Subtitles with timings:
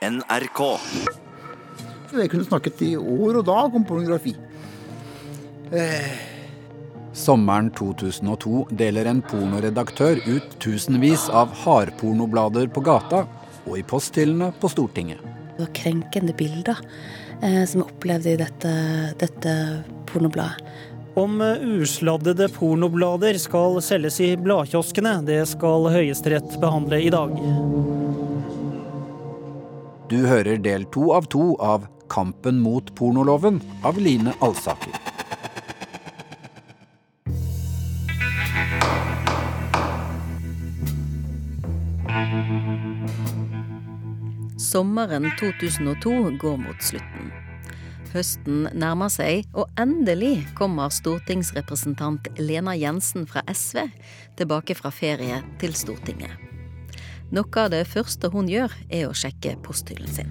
[0.00, 0.60] NRK.
[2.16, 4.32] Jeg kunne snakket i år og dag om pornografi.
[7.12, 13.26] Sommeren 2002 deler en pornoredaktør ut tusenvis av hardpornoblader på gata
[13.66, 15.20] og i posthyllene på Stortinget.
[15.58, 16.80] Det var krenkende bilder
[17.44, 18.74] eh, som jeg opplevde i dette,
[19.20, 19.56] dette
[20.08, 20.72] pornobladet.
[21.20, 21.42] Om
[21.76, 27.34] usladdede pornoblader skal selges i bladkioskene, det skal Høyesterett behandle i dag.
[30.10, 34.96] Du hører del to av to av Kampen mot pornoloven av Line Alsaker.
[44.58, 47.30] Sommeren 2002 går mot slutten.
[48.10, 53.86] Høsten nærmer seg, og endelig kommer stortingsrepresentant Lena Jensen fra SV
[54.42, 56.49] tilbake fra ferie til Stortinget.
[57.30, 60.30] Noe av det første hun gjør, er å sjekke posthyllen sin.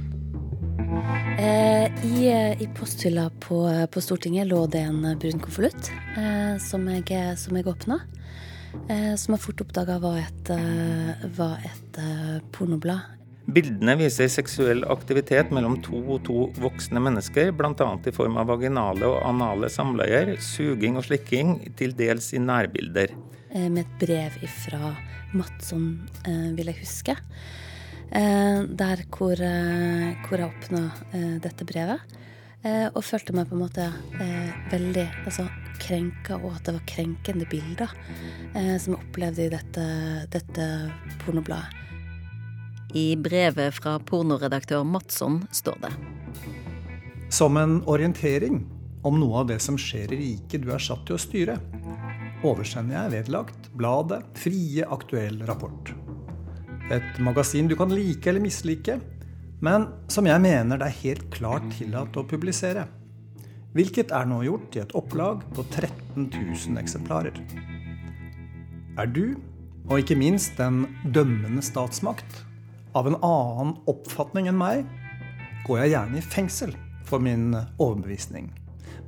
[1.40, 7.22] Eh, I, I posthylla på, på Stortinget lå det en brun konvolutt eh, som jeg,
[7.40, 8.02] som jeg åpna.
[8.90, 13.16] Eh, som jeg fort oppdaga var et, eh, var et eh, pornoblad.
[13.50, 17.90] Bildene viser seksuell aktivitet mellom to og to voksne mennesker, bl.a.
[18.06, 23.16] i form av vaginale og anale samleier, suging og slikking, til dels i nærbilder.
[23.54, 24.94] Eh, med et brev ifra
[25.34, 25.90] Madsson,
[26.26, 27.18] eh, vil jeg huske.
[28.10, 29.38] Eh, der hvor,
[30.26, 32.18] hvor jeg åpna eh, dette brevet.
[32.60, 33.86] Eh, og følte meg på en måte
[34.20, 35.46] eh, veldig altså,
[35.80, 37.94] krenka, og at det var krenkende bilder
[38.52, 39.86] eh, som jeg opplevde i dette,
[40.34, 40.66] dette
[41.24, 41.86] pornobladet.
[43.00, 45.94] I brevet fra pornoredaktør Madsson står det.
[47.32, 48.64] Som en orientering
[49.08, 51.56] om noe av det som skjer i riket du er satt til å styre,
[52.46, 55.92] oversender jeg vedlagt bladet Frie aktuell rapport.
[56.90, 59.00] Et magasin du kan like eller mislike,
[59.62, 62.88] men som jeg mener det er helt klart tillatt å publisere.
[63.76, 67.36] Hvilket er nå gjort i et opplag på 13 000 eksemplarer.
[68.98, 69.38] Er du,
[69.90, 72.46] og ikke minst den dømmende statsmakt,
[72.98, 74.88] av en annen oppfatning enn meg,
[75.68, 76.74] går jeg gjerne i fengsel
[77.06, 78.50] for min overbevisning.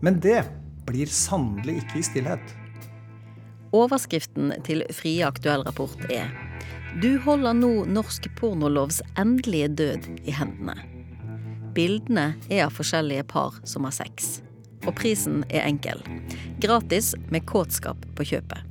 [0.06, 0.44] Men det
[0.86, 2.54] blir sannelig ikke i stillhet.
[3.72, 6.32] Overskriften til Frie aktuell rapport er
[7.00, 10.76] Du holder nå norsk pornolovs endelige død i hendene.
[11.72, 14.42] Bildene er av forskjellige par som har sex.
[14.84, 16.02] Og prisen er enkel.
[16.60, 18.68] Gratis med kåtskap på kjøpet.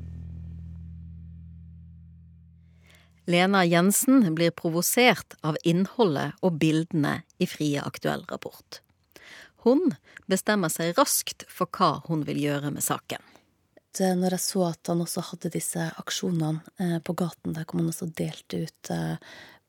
[3.30, 8.82] Lena Jensen blir provosert av innholdet og bildene i Frie aktuell rapport.
[9.64, 9.94] Hun
[10.28, 13.29] bestemmer seg raskt for hva hun vil gjøre med saken.
[13.98, 17.80] Eh, Når jeg så at han også hadde disse aksjonene eh, på gaten, der hvor
[17.80, 19.16] man også delte ut eh,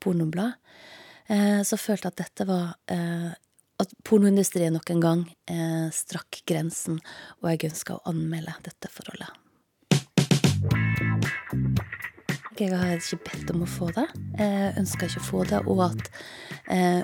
[0.02, 0.58] pornoblad,
[1.32, 2.74] så følte jeg at dette var
[3.80, 5.22] At pornoindustrien nok en gang
[5.96, 6.98] strakk grensen,
[7.40, 9.30] og jeg ønska å anmelde dette forholdet.
[12.60, 14.10] Jeg har ikke bedt om å få det.
[14.42, 16.12] Jeg ønska ikke å få det, og at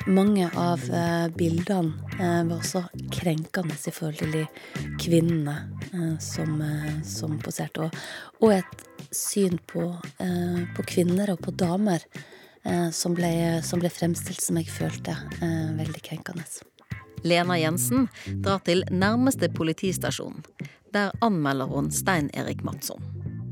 [0.10, 0.84] mange av
[1.38, 4.46] bildene var også krenkende i forhold til de
[5.00, 5.77] kvinnene
[6.24, 7.88] som, eh, som poserte.
[7.88, 8.00] Og,
[8.42, 9.90] og et syn på,
[10.24, 12.04] eh, på kvinner og på damer
[12.64, 13.32] eh, som, ble,
[13.66, 16.48] som ble fremstilt som jeg følte eh, veldig krenkende.
[17.28, 18.08] Lena Jensen
[18.46, 20.44] drar til nærmeste politistasjon.
[20.94, 23.02] Der anmelder hun Stein Erik Madsson.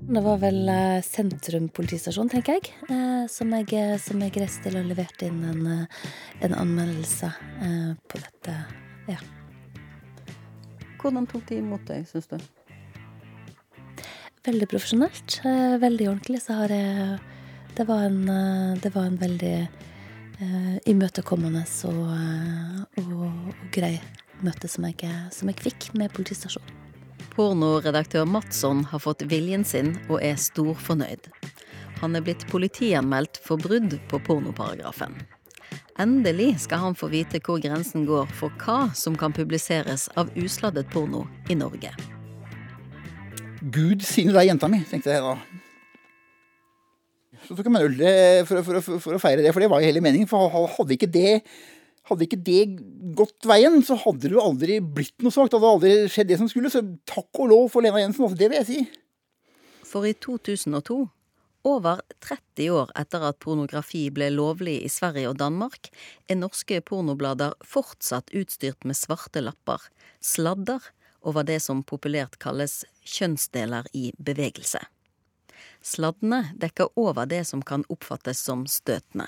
[0.05, 4.67] Det var vel eh, Sentrum politistasjon, tenker jeg, eh, som jeg, eh, som jeg reiste
[4.67, 6.11] til og leverte inn en, eh,
[6.45, 7.31] en anmeldelse
[7.65, 8.59] eh, på dette.
[9.09, 9.17] Ja.
[11.05, 12.39] Hvordan tok de imot deg, syns du?
[14.45, 15.39] Veldig profesjonelt.
[15.45, 16.41] eh, Veldig ordentlig.
[16.41, 17.19] Så har jeg
[17.75, 19.67] Det var en, eh, det var en veldig
[20.41, 23.99] eh, imøtekommende og, eh, og, og grei
[24.41, 24.95] møte som jeg,
[25.31, 26.71] som jeg fikk med politistasjonen.
[27.35, 31.27] Pornoredaktør Matsson har fått viljen sin og er storfornøyd.
[31.99, 35.19] Han er blitt politianmeldt for brudd på pornoparagrafen.
[36.01, 40.89] Endelig skal han få vite hvor grensen går for hva som kan publiseres av usladdet
[40.91, 41.93] porno i Norge.
[43.71, 45.37] Gud signe deg, jenta mi, tenkte jeg da.
[47.45, 49.63] Så tok jeg meg en øl for, for, å- for, for å feire det, for
[49.63, 50.27] det var jo hele meningen.
[50.29, 51.39] For hadde ikke det
[52.05, 52.59] hadde ikke det
[53.17, 55.55] gått veien, så hadde det jo aldri blitt noe svakt.
[55.57, 56.69] Hadde aldri skjedd det som skulle.
[56.69, 58.83] Så takk og lov for Lena Jensen, altså, det vil jeg si.
[59.89, 60.99] For i 2002,
[61.65, 65.89] over 30 år etter at pornografi ble lovlig i Sverige og Danmark,
[66.29, 69.81] er norske pornoblader fortsatt utstyrt med svarte lapper,
[70.21, 70.91] sladder,
[71.25, 74.77] over det som populært kalles kjønnsdeler i bevegelse.
[75.85, 79.25] Sladdene dekker over det som kan oppfattes som støtende.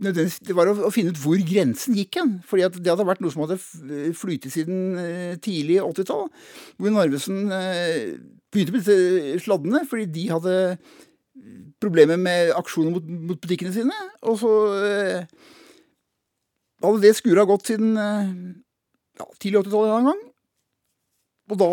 [0.00, 2.32] det var å, finne ut hvor grensen gikk hen.
[2.46, 3.60] Fordi det hadde vært noe som hadde
[4.18, 6.26] flytet siden tidlig 80-tall.
[6.78, 7.44] Hvor Narvesen
[8.50, 10.56] begynte med sladdene fordi de hadde
[11.80, 13.96] problemer med aksjoner mot, mot butikkene sine.
[14.28, 14.50] Og så
[16.80, 20.22] hadde det skuret gått siden ja, tidlig 80-tallet en gang.
[21.50, 21.68] Og da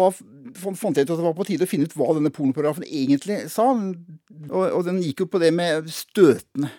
[0.58, 3.44] fant jeg ut at det var på tide å finne ut hva denne pornoparagrafen egentlig
[3.54, 3.70] sa.
[3.74, 6.72] Og, og den gikk jo på det med støtende.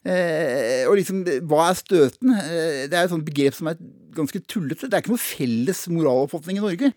[0.00, 2.40] Eh, og liksom, hva er støtende?
[2.48, 3.80] Eh, det er et sånt begrep som er
[4.16, 4.88] ganske tullete.
[4.88, 6.92] Det er ikke noe felles moraloppfatning i Norge.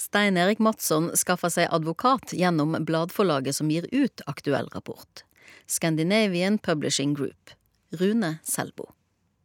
[0.00, 5.26] Stein Erik Madsson skaffa seg advokat gjennom bladforlaget som gir ut aktuell rapport.
[5.68, 7.52] Scandinavian Publishing Group.
[8.00, 8.86] Rune Selbo.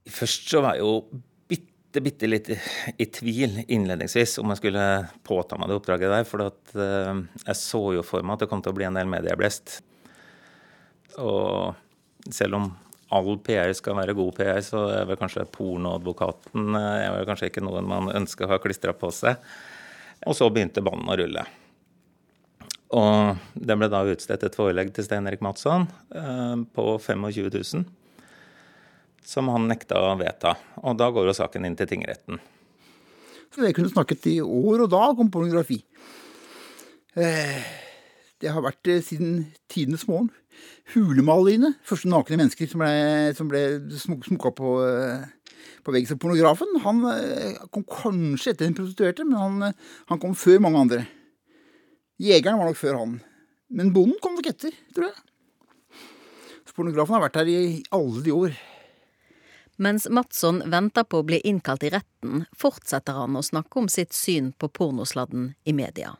[0.08, 1.20] Først så var jeg jo
[1.52, 4.88] bitte, bitte litt i tvil innledningsvis om jeg skulle
[5.28, 6.30] påta meg det oppdraget der.
[6.30, 7.20] For at, uh,
[7.50, 9.82] jeg så jo for meg at det kom til å bli en del medieblest.
[11.20, 12.72] Og selv om
[13.12, 17.52] all PR skal være god PR, så er vel kanskje pornoadvokaten eh, er vel kanskje
[17.52, 19.38] ikke noen man ønsker å ha klistra på seg.
[20.26, 21.46] Og så begynte ballen å rulle.
[22.96, 27.86] Og det ble da utstedt et forelegg til Stein Erik Madsson eh, på 25 000
[29.26, 30.54] som han nekta å vedta.
[30.86, 32.40] Og da går jo saken inn til tingretten.
[33.54, 35.80] Så jeg kunne snakket i år og dag om pornografi.
[37.16, 37.62] Eh,
[38.44, 40.30] det har vært eh, siden tidenes morgen.
[40.94, 42.92] Hulemaleriene, første nakne mennesker som ble,
[43.36, 43.64] som ble
[43.98, 45.26] smukka på, eh,
[45.86, 47.02] på veggen som pornografen, han
[47.74, 49.80] kom kanskje etter den prostituerte, men han,
[50.12, 51.06] han, kom før mange andre.
[52.22, 53.18] Jegeren var nok før han.
[53.76, 56.04] Men bonden kom nok etter, tror jeg.
[56.66, 57.60] Så pornografen har vært her i
[57.96, 58.56] alle de år.
[59.76, 64.16] Mens Madsson venter på å bli innkalt i retten, fortsetter han å snakke om sitt
[64.16, 66.14] syn på pornosladden i media.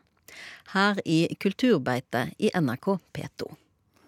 [0.74, 3.48] Her i Kulturbeitet i NRK P2.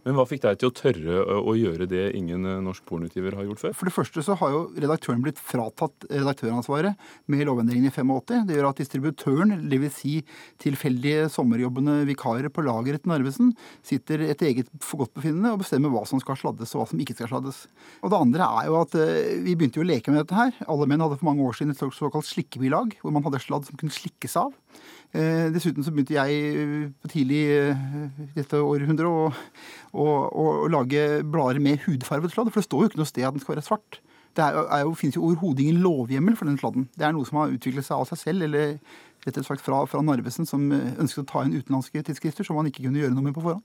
[0.06, 3.47] Men hva fikk deg til å tørre å gjøre det ingen eh, norsk pornoutgiver har
[3.49, 3.75] gjort før?
[3.77, 8.47] For det første så har jo redaktøren blitt fratatt redaktøransvaret med lovendringen i 85.
[8.49, 9.99] Det gjør at distributøren, dvs.
[9.99, 10.15] Si
[10.62, 13.50] tilfeldige sommerjobbende vikarer på lageret til Narvesen,
[13.87, 17.33] sitter etter eget forgodtbefinnende og bestemmer hva som skal sladdes og hva som ikke skal
[17.33, 17.65] sladdes.
[18.05, 20.55] Og det andre er jo at eh, vi begynte jo å leke med dette her.
[20.71, 23.81] Alle menn hadde for mange år siden et såkalt slikkebilag, hvor man hadde sladd som
[23.81, 24.55] kunne slikkes av.
[25.16, 27.78] Eh, dessuten så begynte jeg på tidlig eh,
[28.34, 29.30] dette århundret å,
[29.96, 32.52] å, å, lage blader med hudfarvet sladd.
[32.52, 34.00] For det står jo ikke noe sted at den skal være svart.
[34.36, 36.90] Det er, er jo, finnes jo overhodet ingen lovhjemmel for den sladden.
[36.94, 38.76] Det er noe som har utviklet seg av seg selv, eller
[39.25, 42.69] rett og slett fra, fra Narvesen, som ønsket å ta inn utenlandske tidsskrifter som man
[42.70, 43.64] ikke kunne gjøre noe med på forhånd.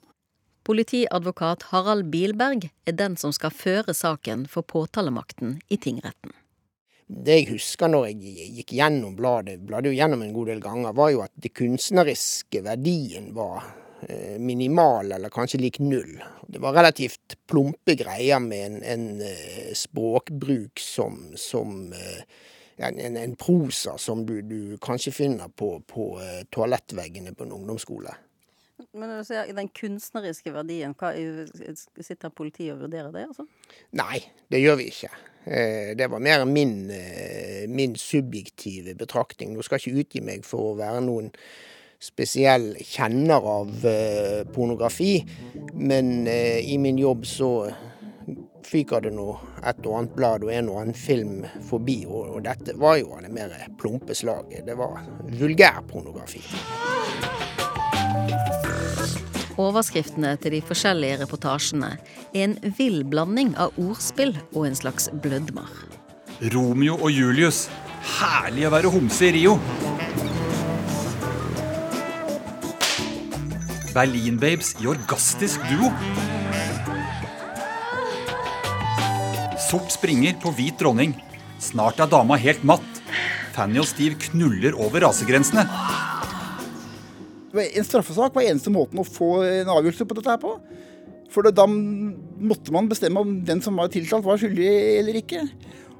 [0.63, 6.31] Politiadvokat Harald Bilberg er den som skal føre saken for påtalemakten i tingretten
[7.08, 10.96] det jeg husker når jeg gikk gjennom bladet, bladde jo gjennom en god del ganger,
[10.96, 13.66] var jo at det kunstneriske verdien var
[14.08, 16.16] eh, minimal, eller kanskje lik null.
[16.48, 22.24] Det var relativt plumpe greier med en, en eh, språkbruk som, som eh,
[22.84, 26.08] en, en, prosa som du, du kanskje finner på, på
[26.52, 28.16] toalettveggene på en ungdomsskole.
[28.94, 31.12] Men når du sier den kunstneriske verdien, hva,
[32.02, 33.28] sitter politiet og vurderer det?
[33.30, 33.46] altså?
[33.98, 35.12] Nei, det gjør vi ikke.
[35.46, 39.54] Eh, det var mer min, eh, min subjektive betraktning.
[39.54, 41.31] Nå skal jeg ikke utgi meg for å være noen
[42.04, 45.16] spesiell kjenner av eh, pornografi,
[45.74, 47.52] men i min jobb så
[48.68, 49.30] fyker det nå
[49.64, 53.13] et og annet blad og en og annen film forbi, og, og dette var jo
[53.15, 54.65] av det mer plumpe slaget.
[54.68, 55.03] Det var
[55.39, 56.44] vulgær pornografi.
[59.62, 61.91] Overskriftene til de forskjellige reportasjene
[62.33, 65.69] er en vill blanding av ordspill og en slags blødmer.
[66.53, 67.67] Romeo og Julius.
[68.17, 69.57] Herlig å være homse i Rio.
[73.93, 75.91] Berlin-babes i orgastisk duo.
[79.62, 81.13] Sort springer på hvit dronning.
[81.62, 82.89] Snart er dama helt matt.
[83.53, 85.67] Fanny og Steve knuller over rasegrensene
[87.62, 90.55] en straffesak var eneste måten å få en avgjørelse på dette her på.
[91.33, 94.69] For da måtte man bestemme om den som var tiltalt, var skyldig
[95.00, 95.43] eller ikke.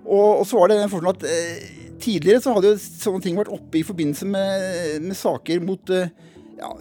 [0.04, 3.38] Og, og så var det den forskjellen at eh, tidligere så hadde jo sånne ting
[3.40, 6.12] vært oppe i forbindelse med, med saker mot eh,
[6.60, 6.74] ja,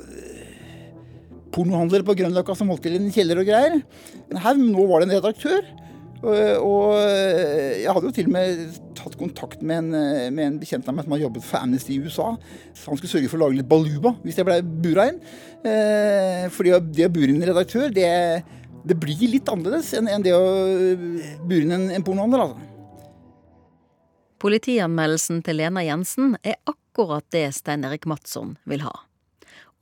[1.54, 3.78] pornohandlere på Grønløkka som holdt til i en kjeller og greier.
[4.28, 5.62] Men her nå var det en redaktør
[6.22, 8.60] og jeg hadde jo til og med
[9.02, 12.00] tatt kontakt med en, med en bekjent av meg som har jobbet for Amnesty i
[12.02, 12.32] USA.
[12.72, 15.22] Så han skulle sørge for å lage litt baluba hvis jeg ble bura inn.
[15.62, 18.10] Eh, fordi det å bure inn en redaktør, det,
[18.82, 20.44] det, blir litt annerledes enn, det å
[21.46, 22.46] bure inn en, en pornohandler.
[22.48, 22.68] Altså.
[24.42, 28.94] Politianmeldelsen til Lena Jensen er akkurat det Stein Erik Madsson vil ha.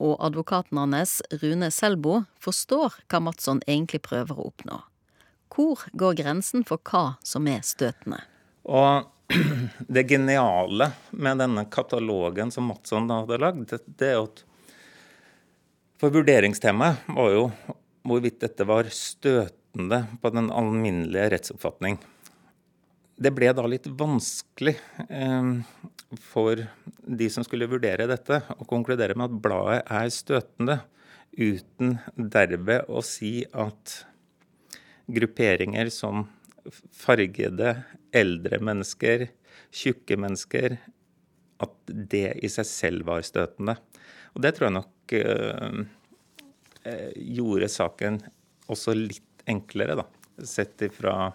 [0.01, 4.79] Og advokaten hans, Rune Selbo, forstår hva Madsson egentlig prøver å oppnå
[5.53, 8.21] Hvor går grensen for hva som er støtende?
[8.69, 9.07] Og
[9.95, 14.43] det geniale med denne katalogen som Madsson hadde lagd, det er at
[16.01, 17.43] For vurderingstemaet var jo
[18.07, 21.99] hvorvidt dette var støtende på den alminnelige rettsoppfatning.
[23.21, 24.73] Det ble da litt vanskelig
[25.05, 25.51] eh,
[26.17, 26.63] for
[27.21, 30.79] de som skulle vurdere dette, å konkludere med at bladet er støtende,
[31.31, 34.01] uten derved å si at
[35.11, 36.25] grupperinger som
[36.95, 37.75] fargede,
[38.13, 39.27] eldre mennesker,
[39.71, 40.77] tjukke mennesker,
[41.61, 43.77] at det i seg selv var støtende.
[44.35, 45.81] Og det tror jeg nok eh
[47.13, 48.15] gjorde saken
[48.71, 50.05] også litt enklere, da,
[50.45, 51.33] sett ifra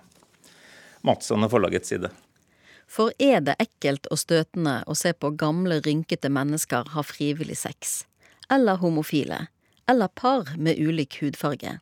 [1.07, 2.11] Madsson og forlagets side.
[2.87, 8.07] For er det ekkelt og støtende å se på gamle, rynkete mennesker ha frivillig sex?
[8.51, 9.47] Eller homofile?
[9.91, 11.79] Eller par med ulik hudfarge?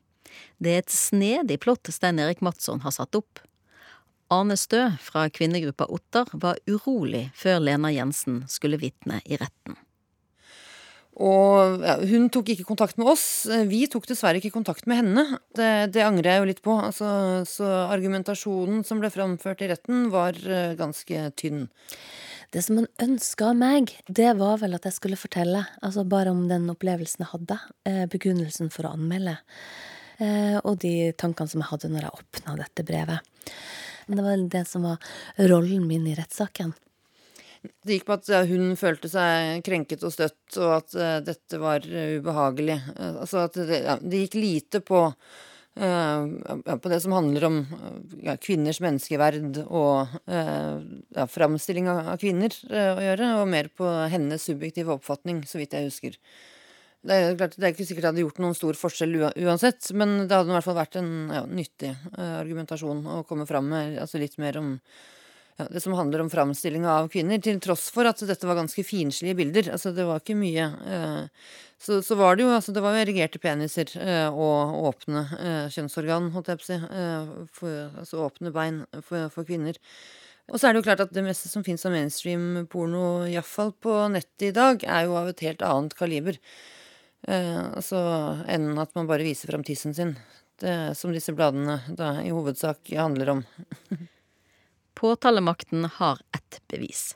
[0.59, 3.43] Det er et snedig plott Stein Erik Madsson har satt opp.
[4.33, 9.77] Arne Stø fra kvinnegruppa Ottar var urolig før Lena Jensen skulle vitne i retten.
[11.15, 13.47] Og ja, Hun tok ikke kontakt med oss.
[13.71, 15.39] Vi tok dessverre ikke kontakt med henne.
[15.55, 16.75] Det, det angrer jeg jo litt på.
[16.89, 17.07] Altså,
[17.47, 21.69] så argumentasjonen som ble framført i retten, var uh, ganske tynn.
[22.55, 26.31] Det som hun ønska av meg, det var vel at jeg skulle fortelle altså bare
[26.35, 27.57] om den opplevelsen jeg hadde.
[27.91, 29.41] Eh, begrunnelsen for å anmelde.
[30.23, 33.53] Eh, og de tankene som jeg hadde når jeg åpna dette brevet.
[34.07, 35.15] Men det var det som var
[35.51, 36.75] rollen min i rettssaken.
[37.65, 41.87] Det gikk på at hun følte seg krenket og støtt, og at uh, dette var
[41.89, 42.77] uh, ubehagelig.
[43.01, 45.01] Altså at det, ja, det, gikk lite på,
[45.75, 47.57] på det som handler om
[48.23, 54.95] ja, kvinners menneskeverd og ja, framstilling av kvinner å gjøre, og mer på hennes subjektive
[54.95, 56.21] oppfatning, så vidt jeg husker.
[57.05, 60.23] Det er, klart, det er ikke sikkert det hadde gjort noen stor forskjell uansett, men
[60.25, 61.11] det hadde i hvert fall vært en
[61.53, 64.79] nyttig argumentasjon å komme fram med altså litt mer om
[65.59, 68.83] ja, det som handler om framstillinga av kvinner, til tross for at dette var ganske
[68.87, 69.69] finslige bilder.
[69.77, 71.45] Altså, det var ikke mye eh,
[71.79, 75.65] så, så, var det jo altså, det var jo erigerte peniser eh, og åpne eh,
[75.75, 76.79] kjønnsorgan, holdt jeg på å si.
[77.01, 79.79] Eh, for, altså åpne bein for, for, kvinner.
[80.49, 83.75] Og så er det jo klart at det meste som fins av mainstream porno, iallfall
[83.85, 86.41] på nettet i dag, er jo av et helt annet kaliber.
[87.29, 87.99] Eh, altså
[88.51, 90.15] enn at man bare viser fram tissen sin.
[90.61, 93.43] Det som disse bladene da i hovedsak handler om.
[94.95, 97.15] Påtalemakten har ett bevis.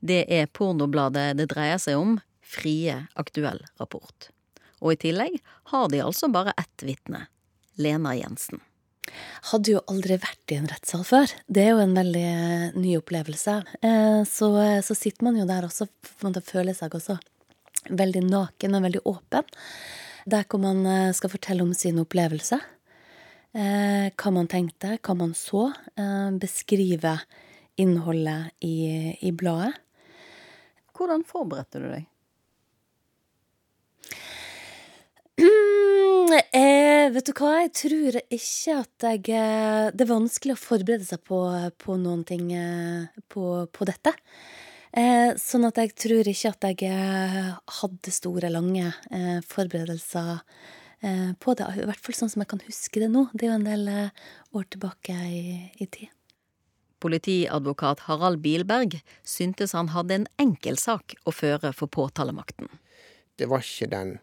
[0.00, 4.28] Det er pornobladet det dreier seg om, Frie aktuell rapport.
[4.78, 5.40] Og i tillegg
[5.72, 7.24] har de altså bare ett vitne,
[7.74, 8.60] Lena Jensen.
[9.50, 11.32] Hadde jo aldri vært i en rettssal før.
[11.46, 13.56] Det er jo en veldig eh, ny opplevelse.
[13.82, 15.88] Eh, så, eh, så sitter man jo der også,
[16.22, 17.18] man føler seg også
[17.90, 19.52] veldig naken og veldig åpen.
[20.26, 20.82] Der hvor man
[21.14, 22.58] skal fortelle om sin opplevelse.
[23.56, 25.70] Eh, hva man tenkte, hva man så.
[25.96, 27.14] Eh, beskrive
[27.80, 29.72] innholdet i, i bladet.
[30.96, 32.04] Hvordan forberedte du deg?
[35.36, 40.60] Mm, eh, vet du hva, jeg tror ikke at jeg eh, Det er vanskelig å
[40.60, 41.40] forberede seg på,
[41.76, 44.12] på noen ting eh, på, på dette.
[44.96, 46.96] Eh, sånn at jeg tror ikke at jeg
[47.82, 48.90] hadde store, lange
[49.44, 50.40] forberedelser
[51.00, 51.66] Eh, på det.
[51.76, 53.26] I hvert fall sånn som jeg kan huske det nå.
[53.34, 54.22] Det er jo en del eh,
[54.56, 55.42] år tilbake i,
[55.76, 56.12] i tid.
[57.04, 62.70] Politiadvokat Harald Bilberg syntes han hadde en enkel sak å føre for påtalemakten.
[63.36, 64.14] Det var ikke den,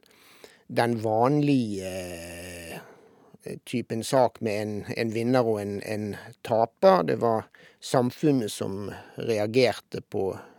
[0.65, 6.09] den vanlige eh, typen sak med en, en vinner og en, en,
[6.41, 7.05] taper.
[7.05, 7.45] Det var
[7.85, 8.89] samfunnet som
[9.21, 10.52] reagerte på eh,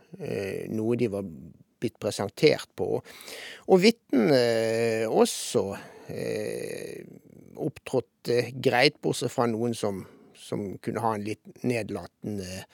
[0.70, 1.26] noe de var
[1.84, 2.88] blitt presentert på.
[3.68, 5.64] Og vitnene også
[6.12, 7.04] eh,
[7.60, 10.02] opptrådte greit, bortsett fra noen som,
[10.38, 12.64] som, kunne ha en litt nedlatende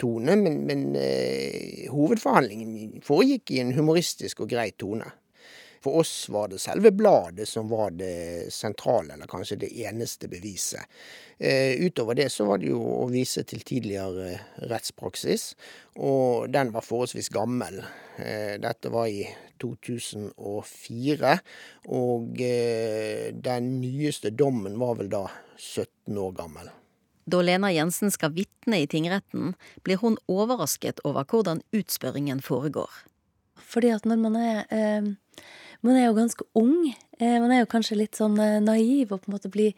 [0.00, 0.36] tone.
[0.38, 5.08] Men, men eh, hovedforhandlingen foregikk i en humoristisk og grei tone.
[5.82, 10.86] For oss var det selve bladet som var det sentrale, eller kanskje det eneste beviset.
[11.38, 14.36] Eh, utover det så var det jo å vise til tidligere
[14.70, 15.48] rettspraksis,
[15.98, 17.80] og den var forholdsvis gammel.
[18.16, 19.24] Eh, dette var i
[19.62, 21.32] 2004,
[21.98, 25.24] og eh, den nyeste dommen var vel da
[25.58, 26.70] 17 år gammel.
[27.26, 29.54] Da Lena Jensen skal vitne i tingretten,
[29.86, 32.90] blir hun overrasket over hvordan utspørringen foregår.
[33.62, 35.10] Fordi at når man er eh,
[35.86, 36.90] man er jo ganske ung.
[37.18, 39.72] Eh, man er jo kanskje litt sånn eh, naiv og på en måte blir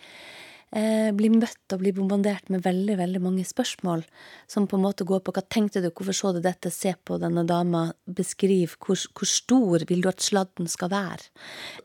[0.75, 4.05] eh, blir møtt og blir bombardert med veldig veldig mange spørsmål
[4.51, 7.19] som på en måte går på hva tenkte du, hvorfor så du dette, se på
[7.23, 11.33] denne dama, beskriv hvor, hvor stor vil du at sladden skal være?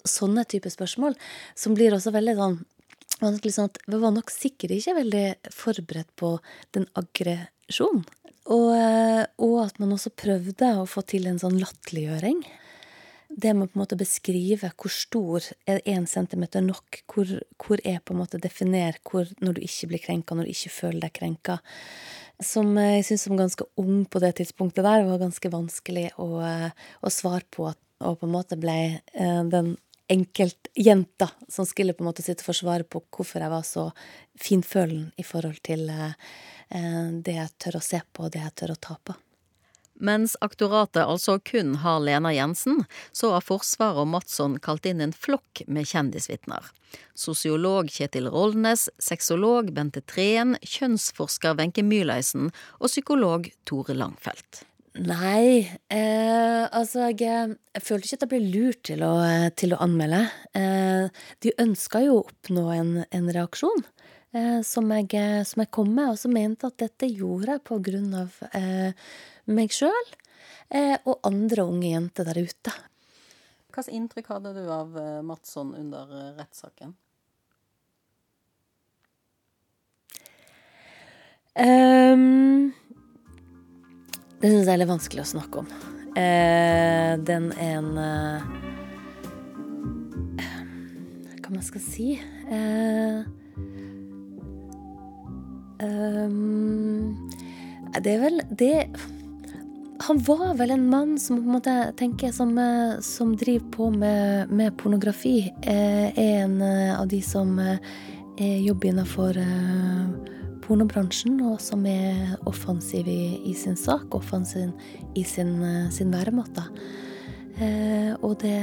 [0.07, 1.17] Sånne typer spørsmål
[1.57, 2.59] som blir også veldig sånn
[3.19, 6.37] vanskelig sånn at vi var nok sikkert ikke veldig forberedt på
[6.77, 8.05] den aggresjonen.
[8.49, 8.69] Og,
[9.43, 12.39] og at man også prøvde å få til en sånn latterliggjøring.
[13.39, 17.29] Det med å beskrive hvor stor er én centimeter nok, hvor,
[17.61, 18.99] hvor er på en måte definert
[19.39, 21.59] når du ikke blir krenka, når du ikke føler deg krenka.
[22.43, 26.71] Som jeg syns som ganske ung på det tidspunktet der var ganske vanskelig å, eh,
[27.03, 27.69] å svare på.
[27.99, 29.75] Og på en måte ble eh, den
[30.09, 33.89] enkeltjenta som skulle på en måte sitte og forsvare på hvorfor jeg var så
[34.39, 36.13] finfølen i forhold til eh,
[37.23, 39.15] det jeg tør å se på, og det jeg tør å ta på.
[39.99, 45.15] Mens aktoratet altså kun har Lena Jensen, så har Forsvaret og Madsson kalt inn en
[45.15, 46.71] flokk med kjendisvitner.
[47.19, 54.63] Sosiolog Kjetil Rollnes, sexolog Bente Treen, kjønnsforsker Wenche Myhleisen og psykolog Tore Langfelt.
[54.99, 59.13] Nei, eh, altså jeg, jeg, følte ikke at jeg ble lurt til å,
[59.55, 60.23] til å anmelde.
[60.57, 63.98] Eh, de ønska jo å oppnå en, en reaksjon eh,
[64.29, 65.09] som, jeg,
[65.49, 68.91] som, jeg, kom med, og som mente at dette gjorde jeg på grunn av eh,
[69.49, 70.11] meg sjøl
[70.69, 72.73] eh, og andre unge jenter der ute.
[73.73, 76.93] Slags inntrykk hadde du av eh, Madsson under rettssaken?
[81.59, 82.69] Um,
[84.39, 85.71] det syns jeg er litt vanskelig å snakke om.
[86.13, 88.41] Uh, den er en uh,
[91.39, 93.38] Hva man skal si eh,
[95.83, 97.29] um,
[97.99, 98.73] Det er vel Det
[100.07, 103.89] Han var vel en mann som på en måte tenker som, eh, som driver på
[103.91, 105.51] med, med pornografi.
[105.61, 107.59] Eh, er en eh, av de som
[108.39, 109.35] jobber innafor
[110.63, 114.71] pornobransjen, og som er offensiv i, i sin sak, offensiv
[115.19, 115.57] i sin,
[115.91, 116.63] sin væremåte.
[117.59, 118.55] Eh, og det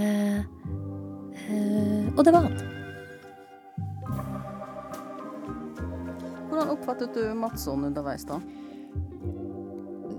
[1.50, 2.75] eh, Og det var han.
[6.56, 8.40] Hvordan oppfattet du Madsson underveis, da?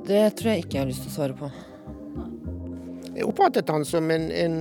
[0.06, 1.50] Det tror jeg ikke jeg har lyst til å svare på.
[3.16, 4.60] Jeg oppfattet han som en, en,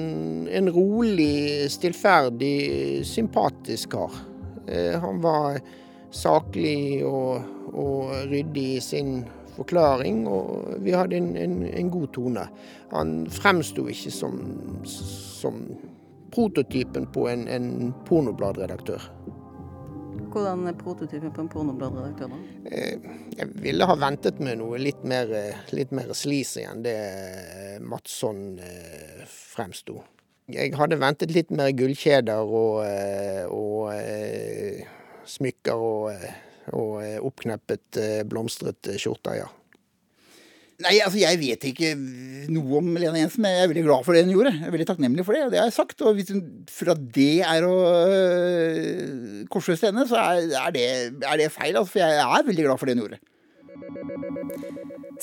[0.49, 4.17] en rolig, stillferdig, sympatisk kar.
[4.65, 5.61] Eh, han var
[6.09, 9.13] saklig og, og, ryddig i sin
[9.59, 12.49] forklaring, og vi hadde en, en, en god tone.
[12.97, 14.41] Han fremsto ikke som,
[14.89, 15.61] som,
[16.33, 19.11] prototypen på en, en pornobladredaktør.
[20.37, 22.39] Hvordan prototypen på en pornobladredaktør, da?
[22.69, 23.07] Eh,
[23.39, 25.31] jeg ville ha ventet med noe litt mer,
[25.73, 26.97] litt mer sleazy enn det
[27.81, 30.03] Madsson eh, fremsto.
[30.53, 33.89] Jeg hadde ventet litt mer gullkjeder og, eh, og
[35.27, 36.27] smykker og,
[36.77, 39.49] og oppkneppet, blomstret skjorter, ja.
[40.85, 41.95] Nei, altså Jeg vet ikke
[42.53, 44.53] noe om Lena Jensen, men jeg er veldig glad for det hun gjorde.
[44.55, 46.03] Jeg er veldig takknemlig for det, og det har jeg sagt.
[46.05, 47.77] Og hvis hun fra det er å
[48.13, 50.85] øh, korsfeste henne, så er, er, det,
[51.23, 51.73] er, det, feil.
[51.73, 53.23] Altså, for jeg er veldig glad for det hun gjorde.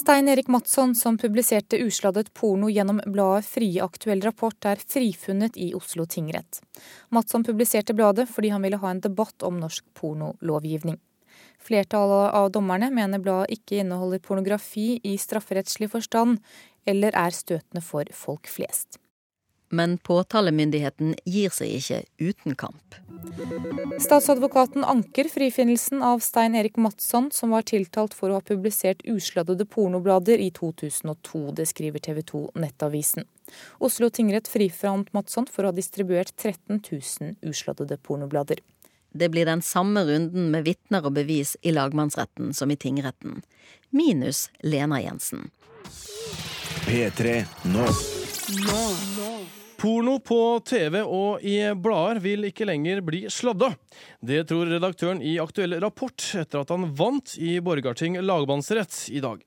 [0.01, 5.69] Stein Erik Madsson, som publiserte usladdet porno gjennom bladet Frie aktuell rapport, er frifunnet i
[5.77, 6.63] Oslo tingrett.
[7.13, 10.97] Madsson publiserte bladet fordi han ville ha en debatt om norsk pornolovgivning.
[11.63, 16.41] Flertallet av dommerne mener bladet ikke inneholder pornografi i strafferettslig forstand,
[16.85, 18.99] eller er støtende for folk flest.
[19.73, 22.97] Men påtalemyndigheten gir seg ikke uten kamp.
[24.03, 29.65] Statsadvokaten anker frifinnelsen av Stein Erik Madsson, som var tiltalt for å ha publisert usladdede
[29.65, 31.41] pornoblader i 2002.
[31.57, 33.25] Det skriver TV 2 Nettavisen.
[33.81, 38.61] Oslo tingrett frifant Madsson for å ha distribuert 13 000 usladdede pornoblader.
[39.13, 43.41] Det blir den samme runden med vitner og bevis i lagmannsretten som i tingretten.
[43.93, 45.51] Minus Lena Jensen.
[46.87, 47.85] P3 nå.
[48.65, 48.83] Nå.
[49.83, 53.73] Porno på TV og i blader vil ikke lenger bli sladda.
[54.23, 59.43] Det tror redaktøren i Aktuell Rapport etter at han vant i Borgarting lagmannsrett i dag.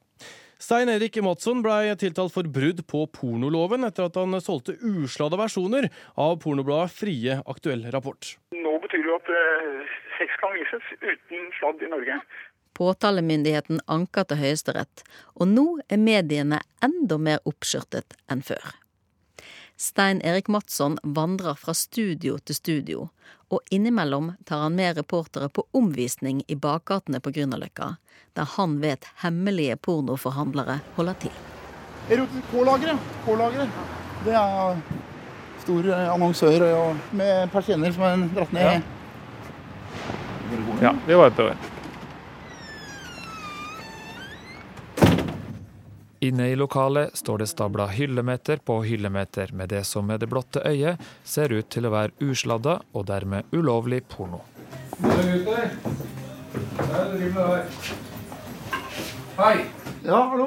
[0.58, 5.90] Stein Erik Madsson blei tiltalt for brudd på pornoloven etter at han solgte usladde versjoner
[6.16, 8.30] av pornobladet Frie aktuell rapport.
[8.56, 12.16] Nå betyr det jo at uh, sex kan vises uten sladd i Norge.
[12.76, 15.04] Påtalemyndigheten anka til Høyesterett,
[15.36, 18.72] og nå er mediene enda mer oppskjørtet enn før.
[19.76, 23.08] Stein Erik Madsson vandrer fra studio til studio,
[23.52, 27.90] og innimellom tar han med reportere på omvisning i bakgatene på Grünerløkka,
[28.32, 31.36] der han vet hemmelige pornoforhandlere holder til.
[32.08, 33.12] K-lageret.
[33.26, 33.84] K-lageret.
[34.24, 34.80] Det er
[35.66, 38.92] store annonsører med persienner som er dratt ned.
[40.56, 41.75] Ja, ja det var et år.
[46.20, 50.62] Inne i lokalet står det stabla hyllemeter på hyllemeter med det som med det blotte
[50.64, 54.40] øyet ser ut til å være usladda og dermed ulovlig porno.
[59.36, 59.56] Hei.
[60.06, 60.46] Ja, hallo.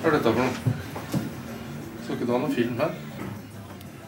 [0.00, 0.74] Hva er dette for noe?
[2.06, 2.94] Så ikke du ha noe film her?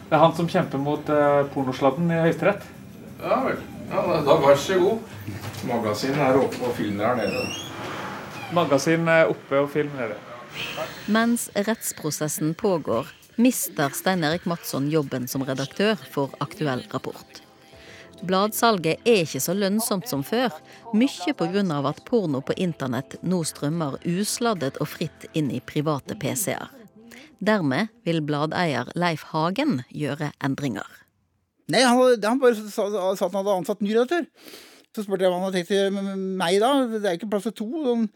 [0.07, 2.65] Det er han som kjemper mot eh, pornosladden i Høyesterett.
[3.21, 3.61] Ja vel.
[3.91, 5.13] Ja, da, vær så god.
[5.69, 7.45] Magasinet er oppe og film er nede.
[8.57, 10.17] Magasin er oppe og film nede.
[11.07, 17.41] Mens rettsprosessen pågår, mister Stein Erik Madsson jobben som redaktør for Aktuell rapport.
[18.25, 20.53] Bladsalget er ikke så lønnsomt som før,
[20.97, 21.61] mye pga.
[21.89, 26.71] at porno på internett nå strømmer usladdet og fritt inn i private PC-er.
[27.39, 30.87] Dermed vil bladeier Leif Hagen gjøre endringer.
[31.69, 34.25] Nei, han, han bare sa, sa at han hadde ansatt ny redaktør.
[34.95, 35.93] Så spurte jeg hva han hadde tenkt til
[36.39, 36.71] meg da.
[36.89, 37.67] Det er ikke plass til to.
[37.85, 38.07] Sånn.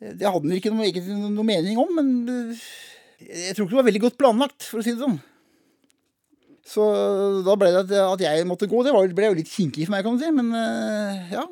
[0.00, 2.10] Det hadde han ikke noe, ikke noe mening om, men
[3.22, 5.20] jeg tror ikke det var veldig godt planlagt, for å si det sånn.
[6.66, 6.82] Så
[7.46, 8.82] da ble det at, jeg måtte gå.
[8.82, 10.50] Det ble jo litt kinkig for meg, kan du si, men
[11.30, 11.46] ja.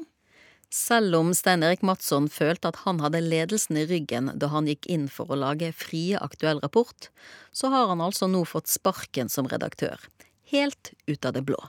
[0.74, 4.88] Selv om Stein Erik Madsson følte at han hadde ledelsen i ryggen da han gikk
[4.90, 7.12] inn for å lage Frie aktuell rapport,
[7.54, 10.02] så har han altså nå fått sparken som redaktør.
[10.50, 11.60] Helt ut av det blå.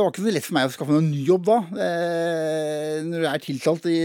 [0.00, 1.56] Det var ikke så lett for meg å skaffe noen ny jobb da.
[1.84, 3.98] Eh, når du er tiltalt i,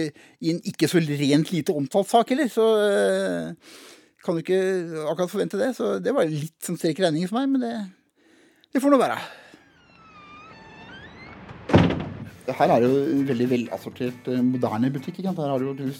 [0.44, 3.78] i, en ikke så rent lite omtalt sak heller, så eh,
[4.26, 4.58] kan du ikke
[5.06, 5.70] akkurat forvente det.
[5.78, 7.72] Så det var litt som i regningen for meg, men det,
[8.76, 9.16] det får nå være.
[12.60, 15.22] Her er jo en veldig velassortert, moderne butikk.
[15.22, 15.40] Ikke sant?
[15.40, 15.94] Her har du jo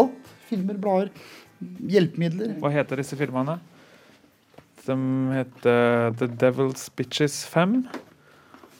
[0.00, 0.32] alt.
[0.48, 1.12] Filmer, blader,
[1.92, 2.56] hjelpemidler.
[2.64, 3.60] Hva heter disse filmene?
[4.88, 4.98] De
[5.36, 7.82] heter The Devil's Bitches 5.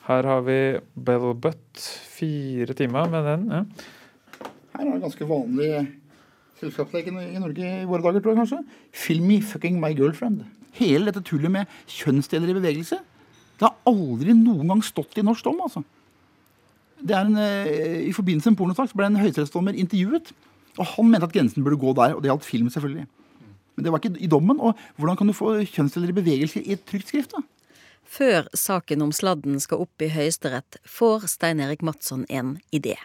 [0.05, 0.57] Her har vi
[0.93, 1.81] Bell Butt.
[2.15, 3.45] Fire timer med den.
[3.49, 3.63] Ja.
[4.75, 5.69] Her er det ganske vanlig
[6.59, 8.59] selskapsleken i Norge i våre dager, tror jeg kanskje.
[8.93, 10.43] Film me fucking my girlfriend.
[10.77, 12.99] Hele dette tullet med kjønnsdeler i bevegelse.
[13.55, 15.81] Det har aldri noen gang stått i norsk dom, altså.
[17.01, 17.39] Det er en,
[18.05, 20.31] I forbindelse med en pornosak ble en høyesterettsdommer intervjuet.
[20.77, 23.07] Og han mente at grensen burde gå der, og det gjaldt film, selvfølgelig.
[23.75, 24.59] Men det var ikke i dommen.
[24.59, 27.35] Og hvordan kan du få kjønnsdeler i bevegelse i et trygt skrift?
[27.35, 27.43] da?
[28.05, 32.95] Før saken om sladden skal opp i Høyesterett, får Stein Erik Madsson en idé.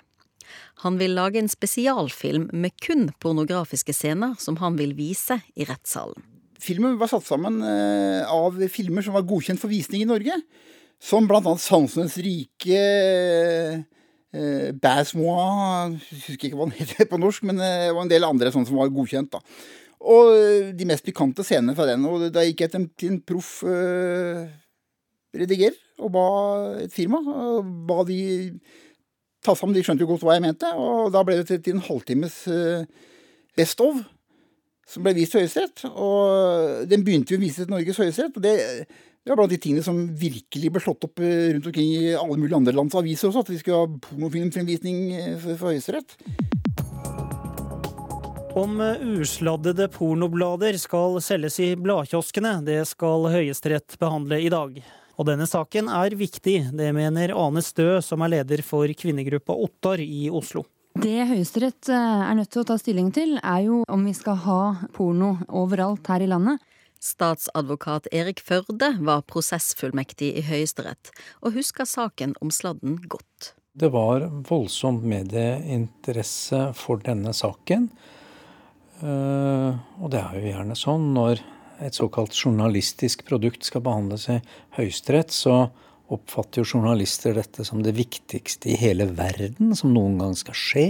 [0.85, 6.23] Han vil lage en spesialfilm med kun pornografiske scener som han vil vise i rettssalen.
[6.61, 7.63] Filmen var satt sammen
[8.29, 10.37] av filmer som var godkjent for visning i Norge.
[11.01, 13.85] Som annet 'Sansenes rike',
[14.35, 18.25] eh, Bassmoa Jeg husker ikke hva den heter på norsk, men det var en del
[18.25, 19.33] andre sånne som var godkjent.
[19.33, 19.41] da.
[20.01, 22.05] Og de mest pikante scenene fra den.
[22.05, 24.49] Og da gikk jeg til en, proff eh,
[25.37, 26.29] rediger og ba
[26.85, 28.21] et firma og ba de
[29.45, 29.77] ta sammen.
[29.77, 32.89] De skjønte jo godt hva jeg mente, og da ble det til, en halvtimes eh,
[33.59, 34.03] Best of
[34.91, 35.85] som ble vist Høyesterett.
[35.91, 38.37] Og den begynte jo å vise til Norges Høyesterett.
[38.37, 38.57] og det
[39.21, 42.57] det var blant de tingene som virkelig ble slått opp rundt omkring i alle mulige
[42.57, 45.03] andre lands aviser også, at vi skulle ha pornofilmfremvisning
[45.43, 46.15] for, for Høyesterett.
[48.57, 48.81] Om
[49.21, 54.81] usladdede pornoblader skal selges i bladkioskene, det skal Høyesterett behandle i dag.
[55.21, 60.01] Og denne saken er viktig, det mener Ane Stø, som er leder for kvinnegruppa Ottar
[60.01, 60.63] i Oslo.
[60.97, 64.63] Det Høyesterett er nødt til å ta stilling til, er jo om vi skal ha
[64.97, 66.65] porno overalt her i landet.
[67.05, 71.13] Statsadvokat Erik Førde var prosessfullmektig i Høyesterett,
[71.45, 73.53] og husker saken om sladden godt.
[73.77, 77.91] Det var voldsom medieinteresse for denne saken.
[79.05, 81.45] Og det er jo gjerne sånn når
[81.81, 84.41] et såkalt journalistisk produkt skal behandles i
[84.77, 85.71] Høyesterett, så
[86.11, 90.87] oppfatter jo journalister dette som det viktigste i hele verden som noen gang skal skje.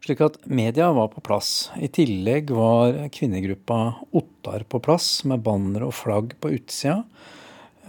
[0.00, 1.68] Slik at media var på plass.
[1.76, 3.80] I tillegg var kvinnegruppa
[4.16, 7.02] Ottar på plass, med banner og flagg på utsida.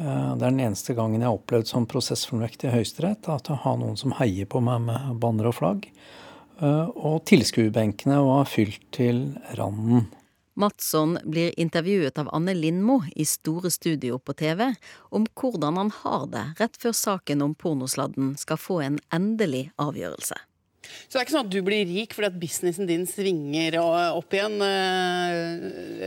[0.02, 0.08] Det
[0.42, 4.00] er den eneste gangen jeg har opplevd som prosessfullmektig i Høyesterett, at jeg har noen
[4.00, 5.86] som heier på meg med banner og flagg.
[6.62, 9.24] Og tilskuerbenkene var fylt til
[9.60, 10.10] randen.
[10.60, 14.74] Madsson blir intervjuet av Anne Lindmo i Store Studio på TV
[15.16, 20.38] om hvordan han har det rett før saken om pornosladden skal få en endelig avgjørelse.
[20.82, 24.34] Så det er ikke sånn at du blir rik fordi at businessen din svinger opp
[24.36, 24.58] igjen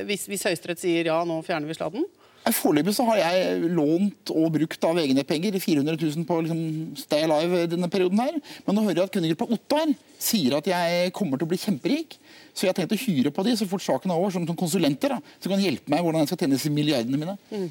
[0.08, 2.08] hvis, hvis Høyesterett sier ja, nå fjerner vi sladden?
[2.52, 6.58] Foreløpig så har jeg lånt og brukt av egne penger 400 000 på liksom
[7.00, 8.34] Stay Alive denne perioden her.
[8.66, 12.18] Men nå hører jeg at kundegruppa Ottar sier at jeg kommer til å bli kjemperik.
[12.52, 14.58] Så jeg har tenkt å hyre på de så fort saken er over, som, som
[14.60, 15.16] konsulenter.
[15.16, 17.36] da, Som kan hjelpe meg hvordan jeg skal tjene disse milliardene mine.
[17.48, 17.70] Mm.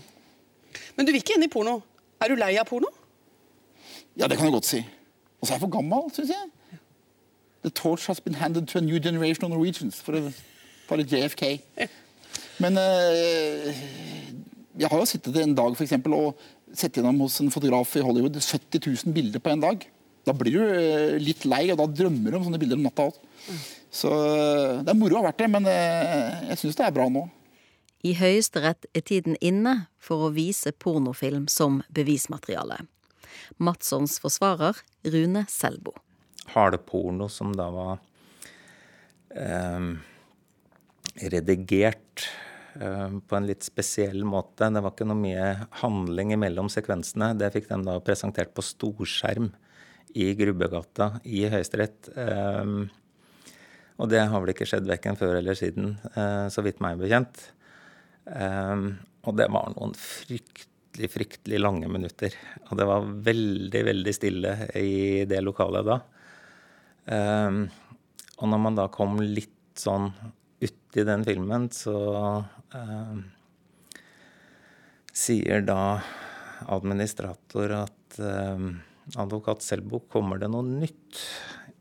[0.97, 1.77] Men du vil ikke inn i porno.
[2.23, 2.89] Er du lei av porno?
[4.17, 4.81] Ja, det kan jeg godt si.
[5.37, 6.79] Og så er jeg for gammel, syns jeg.
[7.61, 10.01] The torch has been handed to a new generation of Norwegians.
[10.01, 10.33] For å
[10.83, 11.43] Ta litt JFK.
[12.63, 13.83] Men eh,
[14.79, 18.03] jeg har jo sittet en dag for eksempel, og sett gjennom hos en fotograf i
[18.05, 19.85] Hollywood 70 000 bilder på en dag.
[20.23, 23.09] Da blir du eh, litt lei, og da drømmer du om sånne bilder om natta
[23.09, 23.17] òg.
[23.93, 24.09] Så
[24.81, 27.27] det er moro å ha vært det, men eh, jeg syns det er bra nå.
[28.03, 32.81] I Høyesterett er tiden inne for å vise pornofilm som bevismateriale.
[33.63, 34.79] Matssons forsvarer
[35.13, 35.93] Rune Selbo.
[36.55, 38.01] Haleporno som da var
[39.37, 39.85] eh,
[41.29, 42.27] redigert
[42.73, 44.69] på en litt spesiell måte.
[44.73, 45.47] Det var ikke noe mye
[45.83, 47.33] handling mellom sekvensene.
[47.37, 49.51] Det fikk de da presentert på storskjerm
[50.17, 52.09] i Grubbegata i Høyesterett.
[52.17, 52.73] Eh,
[54.01, 57.49] og det har vel ikke skjedd verken før eller siden, eh, så vidt meg bekjent.
[58.23, 62.33] Og det var noen fryktelig, fryktelig lange minutter.
[62.69, 65.97] Og det var veldig, veldig stille i det lokalet da.
[68.39, 70.07] Og når man da kom litt sånn
[70.63, 71.97] uti den filmen, så
[75.13, 76.01] sier da
[76.73, 78.19] administrator at
[79.19, 81.21] advokat Selbo, kommer det noe nytt?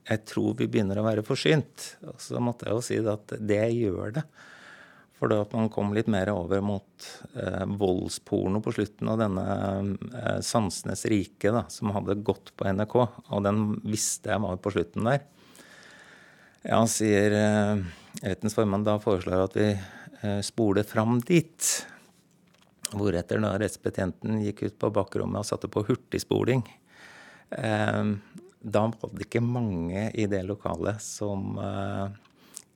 [0.09, 1.95] Jeg tror vi begynner å være forsynt.
[2.09, 4.25] Og så måtte jeg jo si at det gjør det.
[5.23, 7.05] For da at man kom litt mer over mot
[7.39, 9.45] eh, voldsporno på slutten av denne
[10.11, 12.97] eh, Sansenes rike, da, som hadde gått på NRK.
[13.31, 15.23] Og den visste jeg var på slutten der.
[16.67, 17.85] Ja, sier eh,
[18.25, 19.69] rettens formann da foreslår at vi
[20.23, 21.87] eh, spoler fram dit.
[22.93, 26.65] Hvoretter da rettsbetjenten gikk ut på bakrommet og satte på hurtigspoling.
[27.51, 28.05] Eh,
[28.63, 32.07] da var det ikke mange i det lokalet som eh,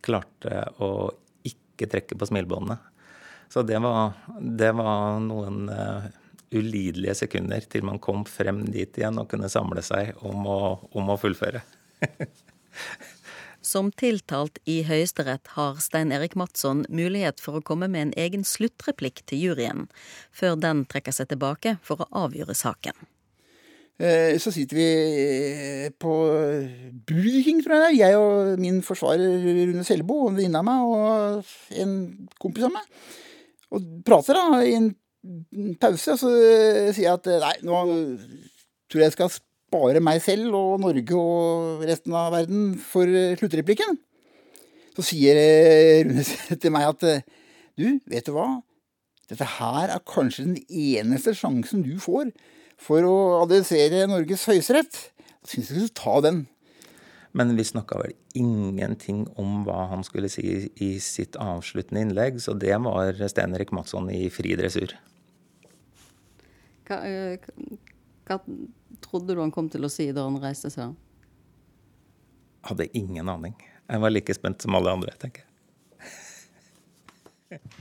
[0.05, 0.91] klarte å
[1.47, 2.79] ikke trekke på smilebåndene.
[3.53, 5.69] Så det var, det var noen
[6.51, 10.59] ulidelige sekunder til man kom frem dit igjen og kunne samle seg om å,
[10.99, 11.63] om å fullføre.
[13.67, 18.45] Som tiltalt i Høyesterett har Stein Erik Madsson mulighet for å komme med en egen
[18.47, 19.89] sluttreplikk til juryen,
[20.31, 23.09] før den trekker seg tilbake for å avgjøre saken.
[23.99, 26.15] Eh, så sitter vi på
[27.09, 27.97] Burger tror jeg det er.
[28.05, 29.35] Jeg og min forsvarer
[29.73, 31.97] Rune Selbo, en venninne av meg og en
[32.39, 32.87] kompis av meg.
[33.75, 34.93] Og prater da i en
[35.81, 36.31] pause, og så
[36.95, 37.83] sier jeg at nei, nå
[38.87, 39.35] tror jeg jeg skal
[39.77, 43.11] spare meg selv og Norge og resten av verden for
[43.41, 43.99] sluttreplikken.
[44.97, 45.37] Så sier
[46.09, 46.25] Rune
[46.63, 47.05] til meg at
[47.77, 48.49] du, vet du hva?
[49.29, 52.31] Dette her er kanskje den eneste sjansen du får
[52.81, 55.01] for å adressere Norges høyesterett.
[55.43, 56.45] Jeg syns du skulle ta den.
[57.37, 62.55] Men vi snakka vel ingenting om hva han skulle si i sitt avsluttende innlegg, så
[62.57, 64.95] det var Stein Erik Madsson i fri dressur.
[66.87, 67.03] Hva,
[68.31, 68.39] hva,
[69.05, 70.95] trodde du han kom til å si da han reiste seg?
[72.67, 73.55] Hadde ingen aning.
[73.87, 75.53] Jeg var like spent som alle andre, tenker jeg.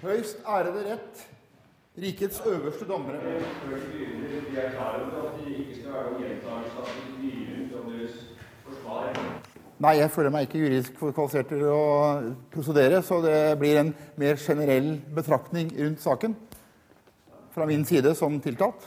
[0.03, 1.25] Høyst ærede rett
[1.95, 3.15] Rikets øverste dommere.
[9.79, 11.79] Nei, jeg føler meg ikke juridisk kvalifisert til å
[12.51, 16.35] prosedere, så det blir en mer generell betraktning rundt saken
[17.55, 18.83] fra min side som tiltalt.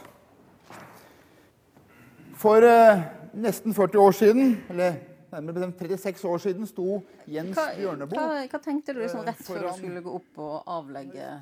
[2.39, 3.01] For eh,
[3.35, 5.01] nesten 40 år siden, eller
[5.33, 9.43] nærmere bestemt 36 år siden, sto Jens hva, Bjørneboe hva, hva tenkte du liksom rett
[9.45, 11.33] før du skulle gå opp og avlegge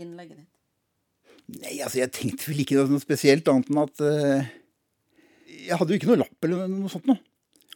[0.00, 0.50] innlegget ditt?
[1.60, 4.50] Nei, altså jeg tenkte vel ikke noe spesielt annet enn at eh,
[5.66, 7.18] Jeg hadde jo ikke noe lapp eller noe sånt noe.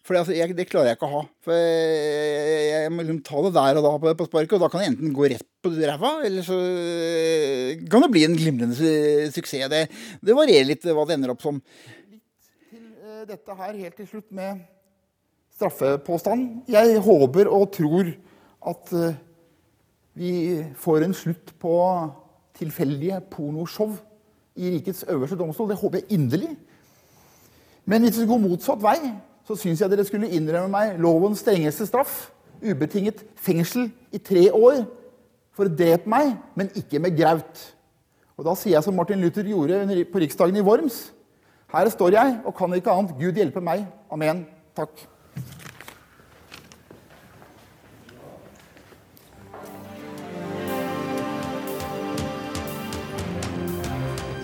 [0.05, 1.21] For det, altså, jeg, det klarer jeg ikke å ha.
[1.47, 4.69] For jeg, jeg må liksom ta det der og da på, på sparket, og da
[4.69, 8.77] kan jeg enten gå rett på ræva, eller så eh, kan det bli en glimrende
[8.77, 8.85] su
[9.33, 9.65] suksess.
[9.73, 9.87] Det,
[10.21, 11.63] det varierer litt hva det ender opp som.
[13.25, 14.59] Dette her helt til slutt med
[15.57, 16.67] straffepåstand.
[16.69, 18.11] Jeg håper og tror
[18.69, 19.15] at eh,
[20.13, 20.33] vi
[20.77, 21.77] får en slutt på
[22.59, 23.95] tilfeldige pornoshow
[24.61, 25.71] i rikets øverste domstol.
[25.71, 26.53] Det håper jeg inderlig.
[27.89, 28.99] Men hvis vi går motsatt vei,
[29.49, 32.29] så syns jeg dere skulle innrømme meg lovens strengeste straff.
[32.61, 34.85] Ubetinget fengsel i tre år
[35.57, 37.69] for å drepe meg, men ikke med graut.
[38.37, 41.07] Og da sier jeg som Martin Luther gjorde på riksdagen i Worms.
[41.75, 43.17] Her står jeg og kan ikke annet.
[43.19, 43.83] Gud hjelpe meg.
[44.15, 44.45] Amen.
[44.79, 45.01] Takk.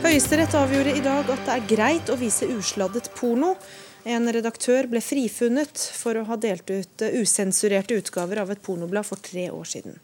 [0.00, 3.52] Høyesterett avgjorde i dag at det er greit å vise usladdet porno.
[4.02, 9.06] En redaktør ble frifunnet for å ha delt ut eh, usensurerte utgaver av et pornoblad
[9.06, 10.00] for tre år siden.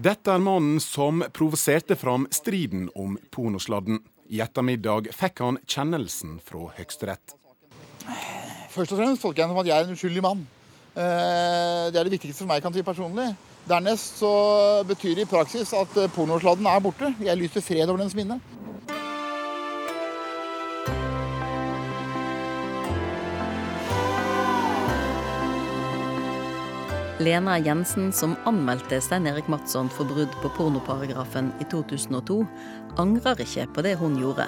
[0.00, 4.00] Dette er mannen som provoserte fram striden om pornosladden.
[4.34, 7.36] I ettermiddag fikk han kjennelsen fra Høyesterett.
[8.74, 10.40] Først og fremst tolker jeg det som at jeg er en uskyldig mann.
[10.94, 13.28] Eh, Det er det viktigste for meg kan si personlig.
[13.68, 14.32] Dernest så
[14.88, 17.14] betyr det i praksis at pornosladden er borte.
[17.22, 18.40] Jeg lyser fred over dens minne.
[27.18, 32.40] Lena Jensen, som anmeldte Stein Erik Madsson for brudd på pornoparagrafen i 2002,
[32.98, 34.46] angrer ikke på det hun gjorde,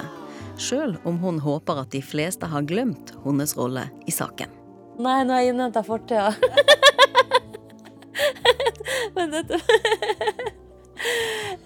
[0.59, 4.49] sjøl om hun håper at de fleste har glemt hennes rolle i saken.
[4.99, 6.31] Nei, nå har jeg innhenta fortida.
[9.15, 9.57] Men dette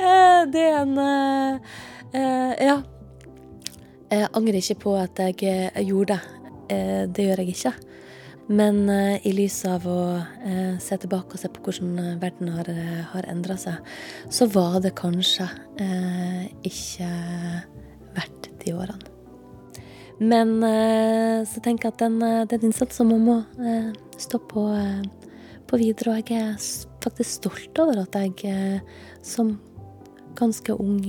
[0.01, 1.53] Eh, Det er en eh,
[2.17, 2.77] eh, Ja.
[4.11, 5.35] Jeg angrer ikke på at jeg
[5.87, 6.21] gjorde det.
[7.15, 7.71] Det gjør jeg ikke.
[8.51, 12.51] Men eh, i lys av å eh, se tilbake og se på hvordan eh, verden
[12.51, 12.67] har,
[13.13, 13.79] har endra seg,
[14.27, 15.47] så var det kanskje
[15.79, 17.07] eh, ikke
[18.17, 19.07] verdt de årene.
[20.21, 20.59] Men
[21.49, 23.37] så tenker jeg at den, den innsatsen må, må
[24.21, 24.67] stå på,
[25.65, 26.13] på videre.
[26.13, 26.59] Og jeg er
[27.01, 28.83] faktisk stolt over at jeg
[29.25, 29.55] som
[30.37, 30.99] ganske ung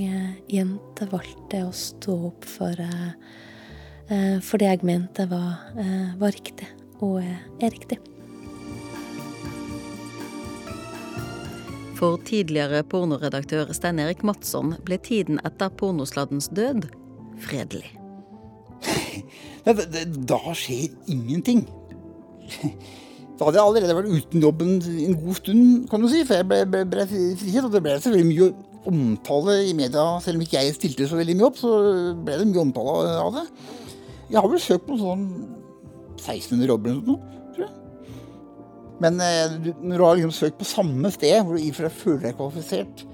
[0.49, 2.81] jente valgte å stå opp for,
[4.09, 5.61] for det jeg mente var,
[6.17, 6.71] var riktig,
[7.03, 7.99] og eh, er riktig.
[11.99, 16.89] For tidligere pornoredaktør Stein Erik Madsson ble tiden etter pornosladdens død
[17.43, 17.91] fredelig.
[19.63, 21.61] Da skjer ingenting.
[23.39, 26.41] Da hadde jeg allerede vært uten jobben en, en god stund, kan du si, for
[26.41, 27.63] jeg ble, ble, ble frihet.
[27.63, 28.49] Og det ble selvfølgelig mye
[28.91, 31.71] omtale i media, selv om ikke jeg stilte så veldig mye opp, så
[32.25, 33.45] ble det mye omtale av det.
[34.33, 35.23] Jeg har vel søkt på sånn
[36.17, 37.73] 1600 jobber eller noe, tror jeg.
[39.03, 41.75] Men eh, du- når du har liksom søkt på samme sted, hvor du i og
[41.79, 43.05] for deg føler deg kvalifisert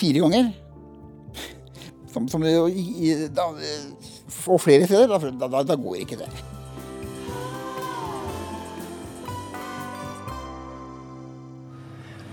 [0.00, 0.52] fire ganger
[2.12, 3.48] som, som, i, da,
[4.46, 6.30] og flere steder, da, da, da, da går ikke det.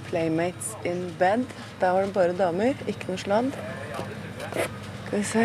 [0.10, 1.46] Playmates in bed.
[1.80, 3.52] Der var det bare damer, ikke noe sladd.
[5.08, 5.44] Skal vi se.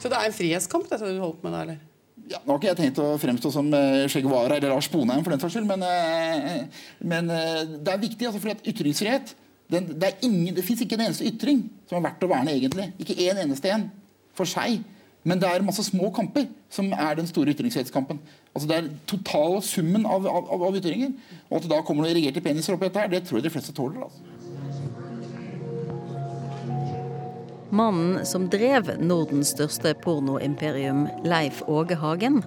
[0.00, 1.80] Så det er en frihetskamp, dette du holdt med da, eller?
[2.30, 5.34] Ja, nå har ikke jeg tenkt å fremstå som Skjeggvara Guevara eller Lars Bonheim, for
[5.34, 8.28] den saks skyld, men, eh, men eh, det er viktig.
[8.28, 9.34] Altså, at ytringsfrihet
[9.70, 12.54] den, Det, er ingen- det fins ikke en eneste ytring som er verdt å verne,
[12.54, 12.92] egentlig.
[13.02, 13.90] Ikke en eneste en
[14.34, 14.80] for seg.
[15.24, 18.18] Men det er masse små kamper som er den store ytringsfrihetskampen.
[18.54, 21.12] Altså Det er totale summen av, av, av, ytringer.
[21.50, 23.50] Og at det da kommer noen erigerte peniser oppi dette, her, det tror jeg de
[23.50, 24.00] fleste tåler.
[24.06, 24.39] altså.
[27.70, 32.40] Mannen som drev Nordens største pornoimperium, Leif Åge Hagen,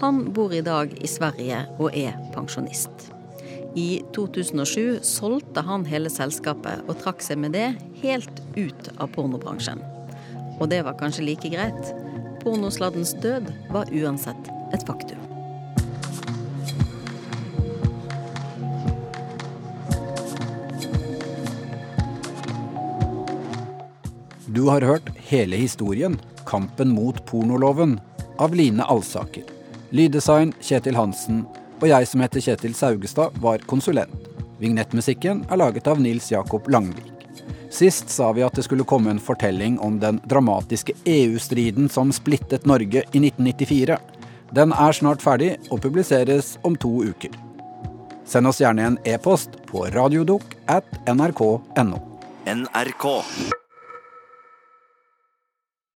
[0.00, 3.10] han bor i dag i Sverige og er pensjonist.
[3.76, 7.68] I 2007 solgte han hele selskapet og trakk seg med det
[8.00, 9.84] helt ut av pornobransjen.
[10.58, 11.92] Og det var kanskje like greit.
[12.40, 15.29] Pornosladdens død var uansett et faktum.
[24.60, 28.00] Du har hørt hele historien, Kampen mot pornoloven,
[28.36, 29.42] av Line Alsaker.
[29.90, 31.46] Lyddesign Kjetil Hansen,
[31.80, 34.26] og jeg som heter Kjetil Saugestad, var konsulent.
[34.60, 37.08] Vignettmusikken er laget av Nils Jakob Langvik.
[37.72, 42.68] Sist sa vi at det skulle komme en fortelling om den dramatiske EU-striden som splittet
[42.68, 43.96] Norge i 1994.
[44.60, 47.32] Den er snart ferdig og publiseres om to uker.
[48.28, 52.04] Send oss gjerne en e-post på radiodok at nrk.no.
[52.44, 53.08] NRK.